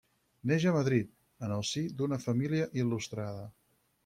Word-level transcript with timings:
Neix 0.51 0.63
a 0.71 0.71
Madrid, 0.77 1.11
en 1.49 1.53
el 1.57 1.63
si 1.73 1.83
d'una 2.01 2.21
família 2.27 2.71
il·lustrada. 2.85 3.47